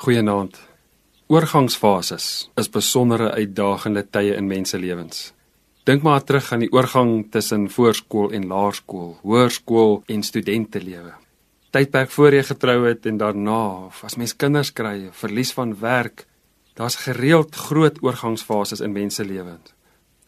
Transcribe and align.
Goeienaand. 0.00 0.54
Oorgangsfases 1.28 2.26
is 2.56 2.70
besondere 2.72 3.26
uitdagende 3.36 4.00
tye 4.08 4.32
in 4.32 4.46
mense 4.48 4.78
lewens. 4.80 5.18
Dink 5.84 6.06
maar 6.06 6.22
terug 6.24 6.46
aan 6.54 6.62
die 6.64 6.70
oorgang 6.72 7.10
tussen 7.34 7.66
voorskool 7.68 8.32
en 8.32 8.46
laerskool, 8.48 9.10
hoërskool 9.20 9.98
en 10.14 10.24
studentelewe. 10.24 11.12
Tydperk 11.76 12.14
voor 12.16 12.38
jy 12.38 12.46
getrou 12.48 12.78
het 12.86 13.10
en 13.12 13.20
daarna, 13.20 13.58
of 13.90 14.00
as 14.08 14.16
mens 14.16 14.32
kinders 14.32 14.72
kry, 14.72 15.10
verlies 15.20 15.52
van 15.58 15.76
werk, 15.82 16.24
daar's 16.80 16.96
gereeld 17.04 17.60
groot 17.68 18.00
oorgangsfases 18.00 18.80
in 18.80 18.96
mense 18.96 19.28
lewens. 19.28 19.74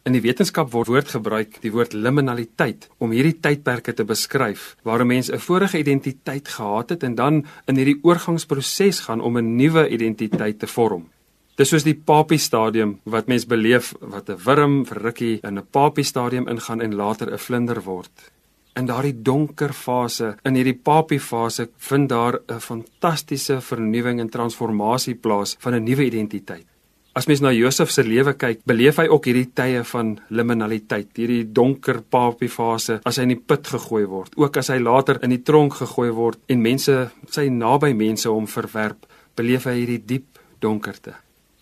In 0.03 0.11
die 0.11 0.19
wetenskap 0.19 0.67
word 0.73 0.89
woord 0.91 1.11
gebruik, 1.13 1.61
die 1.63 1.69
woord 1.71 1.93
liminaliteit, 1.95 2.89
om 2.99 3.13
hierdie 3.15 3.37
tydperke 3.39 3.93
te 3.95 4.03
beskryf 4.03 4.73
waar 4.83 4.99
'n 4.99 5.07
mens 5.07 5.31
'n 5.31 5.39
vorige 5.39 5.79
identiteit 5.79 6.47
gehad 6.47 6.89
het 6.89 7.03
en 7.03 7.15
dan 7.15 7.45
in 7.67 7.75
hierdie 7.75 7.99
oorgangsproses 8.03 8.99
gaan 8.99 9.21
om 9.21 9.37
'n 9.37 9.55
nuwe 9.55 9.87
identiteit 9.89 10.59
te 10.59 10.67
vorm. 10.67 11.09
Dis 11.55 11.69
soos 11.69 11.83
die 11.83 11.95
papie 11.95 12.37
stadium 12.37 12.99
wat 13.05 13.27
mens 13.27 13.45
beleef 13.45 13.93
wat 14.01 14.29
'n 14.29 14.43
wurm 14.45 14.85
vir 14.85 15.01
rukkie 15.01 15.39
in 15.41 15.57
'n 15.57 15.67
papie 15.71 16.03
stadium 16.03 16.47
ingaan 16.47 16.81
en 16.81 16.95
later 16.95 17.31
'n 17.31 17.37
vlinder 17.37 17.81
word. 17.83 18.31
In 18.75 18.85
daardie 18.85 19.21
donker 19.21 19.73
fase, 19.73 20.35
in 20.43 20.55
hierdie 20.55 20.81
papie 20.83 21.19
fase, 21.19 21.69
vind 21.77 22.09
daar 22.09 22.39
'n 22.47 22.59
fantastiese 22.59 23.61
vernuwing 23.61 24.19
en 24.19 24.29
transformasie 24.29 25.15
plaas 25.15 25.55
van 25.59 25.73
'n 25.73 25.83
nuwe 25.83 26.05
identiteit. 26.05 26.72
As 27.13 27.27
mens 27.29 27.43
na 27.45 27.51
Josef 27.53 27.91
se 27.93 28.01
lewe 28.01 28.31
kyk, 28.41 28.63
beleef 28.65 28.97
hy 28.97 29.03
ook 29.05 29.27
hierdie 29.29 29.51
tye 29.53 29.83
van 29.85 30.15
liminaliteit, 30.33 31.11
hierdie 31.13 31.43
donker 31.45 31.99
papie 32.09 32.49
fase 32.49 32.95
as 33.05 33.19
hy 33.19 33.27
in 33.27 33.33
die 33.35 33.43
put 33.51 33.69
gegooi 33.69 34.07
word, 34.09 34.33
ook 34.33 34.57
as 34.57 34.71
hy 34.73 34.79
later 34.81 35.19
in 35.21 35.29
die 35.35 35.43
tronk 35.45 35.77
gegooi 35.77 36.09
word 36.09 36.41
en 36.49 36.65
mense 36.65 36.95
sy 37.29 37.45
naby 37.53 37.91
mense 37.93 38.25
hom 38.25 38.49
verwerp, 38.49 39.05
beleef 39.37 39.69
hy 39.69 39.77
hierdie 39.83 39.99
diep 40.09 40.41
donkerte. 40.65 41.13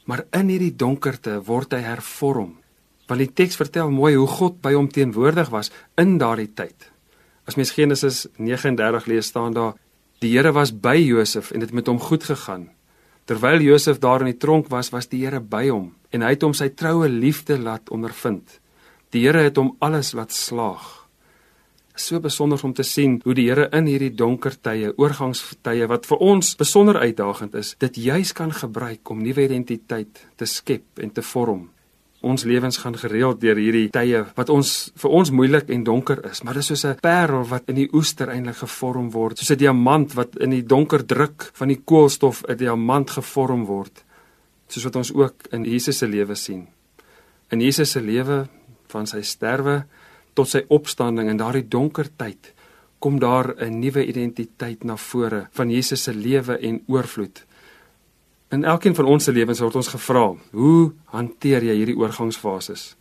Maar 0.07 0.23
in 0.39 0.55
hierdie 0.55 0.71
donkerte 0.71 1.41
word 1.43 1.75
hy 1.75 1.83
hervorm. 1.83 2.55
Want 3.11 3.19
die 3.19 3.31
teks 3.35 3.59
vertel 3.59 3.91
mooi 3.91 4.15
hoe 4.15 4.31
God 4.31 4.61
by 4.63 4.71
hom 4.77 4.87
teenwoordig 4.87 5.51
was 5.51 5.67
in 5.99 6.15
daardie 6.21 6.53
tyd. 6.55 6.87
As 7.43 7.59
mens 7.59 7.75
Genesis 7.75 8.23
39 8.39 9.11
lees 9.11 9.27
staan 9.27 9.51
daar: 9.51 9.75
Die 10.23 10.31
Here 10.31 10.55
was 10.55 10.71
by 10.71 10.95
Josef 10.95 11.51
en 11.51 11.59
dit 11.59 11.67
het 11.67 11.75
met 11.75 11.91
hom 11.91 11.99
goed 11.99 12.23
gegaan. 12.23 12.69
Terwyl 13.31 13.61
Josef 13.63 14.01
daar 14.03 14.25
in 14.25 14.27
die 14.33 14.39
tronk 14.43 14.65
was, 14.67 14.89
was 14.91 15.05
die 15.07 15.21
Here 15.21 15.39
by 15.39 15.69
hom 15.69 15.93
en 16.11 16.25
hy 16.25 16.33
het 16.33 16.41
hom 16.43 16.51
sy 16.51 16.65
troue 16.75 17.07
liefde 17.07 17.55
laat 17.55 17.87
ondervind. 17.95 18.57
Die 19.15 19.21
Here 19.23 19.45
het 19.45 19.55
hom 19.55 19.69
alles 19.79 20.09
laat 20.19 20.35
slaag. 20.35 20.83
So 21.95 22.19
besonder 22.19 22.59
om 22.67 22.73
te 22.75 22.83
sien 22.83 23.21
hoe 23.23 23.35
die 23.37 23.45
Here 23.47 23.69
in 23.71 23.87
hierdie 23.87 24.11
donker 24.19 24.57
tye, 24.59 24.91
oorgangstye 24.99 25.87
wat 25.87 26.09
vir 26.09 26.25
ons 26.27 26.49
besonder 26.59 26.99
uitdagend 26.99 27.55
is, 27.55 27.77
dit 27.79 28.01
juis 28.03 28.35
kan 28.35 28.51
gebruik 28.51 29.15
om 29.15 29.23
nuwe 29.23 29.47
identiteit 29.47 30.25
te 30.35 30.49
skep 30.49 30.99
en 30.99 31.15
te 31.15 31.23
vorm. 31.23 31.69
Ons 32.21 32.43
lewens 32.45 32.77
gaan 32.77 32.97
gereeld 32.97 33.39
deur 33.41 33.57
hierdie 33.57 33.89
tye 33.89 34.25
wat 34.37 34.49
ons 34.53 34.91
vir 35.01 35.09
ons 35.09 35.31
moeilik 35.33 35.69
en 35.73 35.83
donker 35.83 36.19
is, 36.29 36.43
maar 36.43 36.53
dit 36.53 36.61
is 36.61 36.67
soos 36.67 36.85
'n 36.85 36.99
parel 37.01 37.43
wat 37.49 37.69
in 37.69 37.75
die 37.75 37.89
oester 37.93 38.29
eintlik 38.29 38.57
gevorm 38.57 39.09
word, 39.11 39.37
soos 39.37 39.51
'n 39.51 39.57
diamant 39.57 40.13
wat 40.13 40.35
in 40.37 40.51
die 40.51 40.65
donker 40.65 41.05
druk 41.05 41.49
van 41.53 41.67
die 41.67 41.81
koolstof 41.85 42.43
'n 42.47 42.57
diamant 42.57 43.09
gevorm 43.09 43.65
word, 43.65 44.03
soos 44.67 44.83
wat 44.83 44.95
ons 44.95 45.13
ook 45.13 45.35
in 45.51 45.63
Jesus 45.63 45.97
se 45.97 46.07
lewe 46.07 46.35
sien. 46.35 46.67
In 47.49 47.61
Jesus 47.61 47.91
se 47.91 48.01
lewe 48.01 48.47
van 48.87 49.07
sy 49.07 49.21
sterwe 49.21 49.85
tot 50.33 50.47
sy 50.47 50.63
opstanding 50.67 51.29
in 51.29 51.37
daardie 51.37 51.67
donker 51.67 52.07
tyd 52.17 52.53
kom 53.01 53.19
daar 53.19 53.55
'n 53.57 53.79
nuwe 53.79 54.05
identiteit 54.05 54.83
na 54.83 54.95
vore 54.95 55.47
van 55.51 55.69
Jesus 55.69 56.03
se 56.03 56.13
lewe 56.13 56.57
en 56.57 56.83
oorvloed. 56.87 57.45
In 58.51 58.65
elkeen 58.67 58.95
van 58.95 59.07
ons 59.07 59.23
se 59.23 59.31
lewens 59.31 59.61
word 59.63 59.77
ons 59.79 59.89
gevra, 59.93 60.25
hoe 60.51 60.91
hanteer 61.13 61.63
jy 61.63 61.75
hierdie 61.77 61.95
oorgangsfases? 61.95 62.95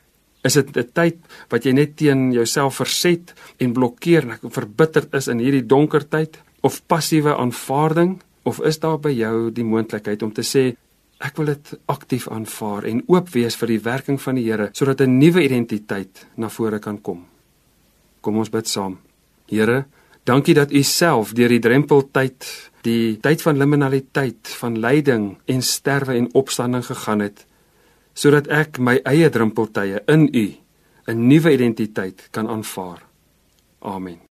Is 0.47 0.55
dit 0.55 0.77
'n 0.77 0.91
tyd 0.95 1.17
wat 1.51 1.65
jy 1.65 1.73
net 1.73 1.97
teen 1.97 2.33
jouself 2.33 2.77
verset 2.77 3.35
en 3.59 3.73
blokkeer 3.73 4.23
en 4.23 4.51
verbitterd 4.51 5.15
is 5.15 5.29
in 5.29 5.39
hierdie 5.39 5.67
donker 5.67 6.09
tyd 6.09 6.39
of 6.63 6.87
passiewe 6.87 7.35
aanvaarding 7.37 8.21
of 8.45 8.61
is 8.61 8.79
daar 8.79 8.99
by 8.99 9.11
jou 9.11 9.51
die 9.51 9.65
moontlikheid 9.65 10.23
om 10.23 10.33
te 10.33 10.43
sê 10.43 10.77
ek 11.21 11.37
wil 11.37 11.47
dit 11.47 11.75
aktief 11.87 12.29
aanvaar 12.29 12.85
en 12.85 13.03
oop 13.09 13.29
wees 13.29 13.57
vir 13.57 13.67
die 13.67 13.83
werking 13.85 14.21
van 14.21 14.35
die 14.35 14.45
Here 14.45 14.71
sodat 14.73 15.01
'n 15.01 15.19
nuwe 15.19 15.43
identiteit 15.43 16.27
na 16.37 16.49
vore 16.49 16.79
kan 16.79 17.03
kom? 17.03 17.27
Kom 18.21 18.37
ons 18.37 18.51
bid 18.51 18.69
saam. 18.69 18.99
Here, 19.49 19.85
dankie 20.25 20.55
dat 20.55 20.73
U 20.73 20.83
self 20.83 21.33
deur 21.33 21.49
die 21.49 21.59
drempeltyd 21.59 22.70
die 22.83 23.19
tyd 23.21 23.43
van 23.43 23.59
liminaliteit, 23.59 24.49
van 24.61 24.79
lyding 24.81 25.37
en 25.47 25.63
sterwe 25.63 26.17
en 26.17 26.31
opstanding 26.35 26.87
gegaan 26.87 27.21
het 27.21 27.47
sodat 28.15 28.49
ek 28.53 28.79
my 28.83 28.99
eie 29.07 29.31
drempeltye 29.31 30.03
in 30.07 30.29
U 30.35 30.47
'n 31.11 31.27
nuwe 31.29 31.53
identiteit 31.53 32.29
kan 32.31 32.49
aanvaar. 32.49 33.03
Amen. 33.81 34.30